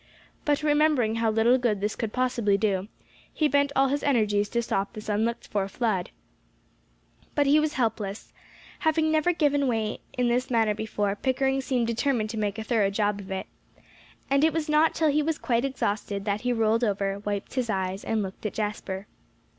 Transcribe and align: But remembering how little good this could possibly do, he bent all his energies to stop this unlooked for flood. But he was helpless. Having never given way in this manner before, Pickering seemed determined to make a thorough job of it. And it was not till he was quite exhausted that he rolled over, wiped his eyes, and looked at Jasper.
But 0.45 0.63
remembering 0.63 1.17
how 1.17 1.29
little 1.29 1.59
good 1.59 1.79
this 1.79 1.95
could 1.95 2.11
possibly 2.11 2.57
do, 2.57 2.87
he 3.31 3.47
bent 3.47 3.71
all 3.75 3.89
his 3.89 4.01
energies 4.01 4.49
to 4.49 4.63
stop 4.63 4.93
this 4.93 5.07
unlooked 5.09 5.45
for 5.49 5.67
flood. 5.67 6.09
But 7.35 7.45
he 7.45 7.59
was 7.59 7.73
helpless. 7.73 8.33
Having 8.79 9.11
never 9.11 9.31
given 9.31 9.67
way 9.67 9.99
in 10.17 10.27
this 10.27 10.49
manner 10.49 10.73
before, 10.73 11.15
Pickering 11.15 11.61
seemed 11.61 11.85
determined 11.85 12.31
to 12.31 12.37
make 12.37 12.57
a 12.57 12.63
thorough 12.63 12.89
job 12.89 13.19
of 13.19 13.29
it. 13.29 13.45
And 14.27 14.43
it 14.43 14.53
was 14.53 14.67
not 14.67 14.95
till 14.95 15.09
he 15.09 15.21
was 15.21 15.37
quite 15.37 15.63
exhausted 15.65 16.25
that 16.25 16.41
he 16.41 16.51
rolled 16.51 16.83
over, 16.83 17.19
wiped 17.19 17.53
his 17.53 17.69
eyes, 17.69 18.03
and 18.03 18.23
looked 18.23 18.43
at 18.47 18.55
Jasper. 18.55 19.05